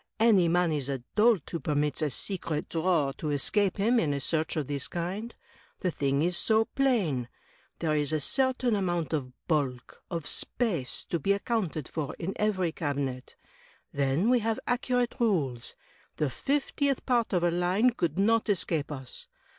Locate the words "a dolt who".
0.89-1.59